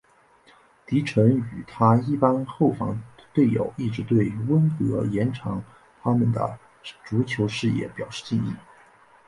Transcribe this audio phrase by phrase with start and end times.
[0.87, 2.99] 迪臣与他一班后防
[3.35, 5.63] 队友一直对温格延长
[6.01, 6.57] 他们的
[7.05, 8.51] 足球事业表示敬意。